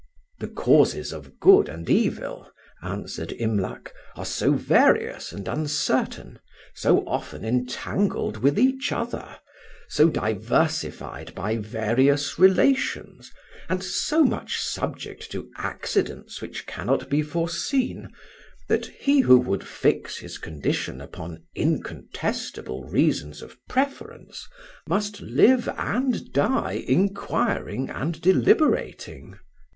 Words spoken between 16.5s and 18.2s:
cannot be foreseen,